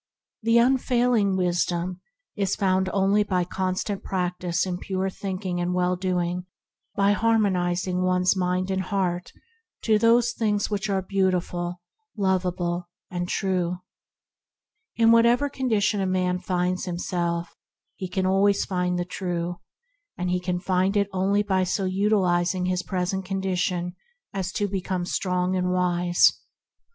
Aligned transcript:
The 0.41 0.57
Unfailing 0.57 1.37
Wis 1.37 1.63
dom 1.63 2.01
is 2.35 2.55
found 2.55 2.89
only 2.91 3.21
by 3.21 3.43
constant 3.43 4.01
practice 4.03 4.65
in 4.65 4.79
pure 4.79 5.11
thinking 5.11 5.61
and 5.61 5.75
well 5.75 5.95
doing; 5.95 6.47
by 6.95 7.11
harmon 7.11 7.53
izing 7.53 8.01
one's 8.01 8.35
mind 8.35 8.71
and 8.71 8.81
heart 8.81 9.31
to 9.83 9.99
the 9.99 10.19
things 10.23 10.65
that 10.69 10.89
are 10.89 11.03
beautiful, 11.03 11.81
lovable, 12.17 12.89
and 13.11 13.29
true 13.29 13.77
In 14.95 15.11
whatever 15.11 15.49
condition 15.49 16.01
a 16.01 16.07
man 16.07 16.39
finds 16.39 16.85
himself, 16.85 17.55
he 17.95 18.09
can 18.09 18.25
always 18.25 18.65
find 18.65 18.97
the 18.97 19.05
True; 19.05 19.59
and 20.17 20.31
he 20.31 20.39
can 20.39 20.59
find 20.59 20.97
it 20.97 21.09
only 21.13 21.43
by 21.43 21.63
so 21.63 21.85
utilizing 21.85 22.65
his 22.65 22.81
present 22.81 23.23
condition 23.23 23.93
as 24.33 24.51
to 24.53 24.67
become 24.67 25.05
strong 25.05 25.55
and 25.55 25.69
wise. 25.71 26.41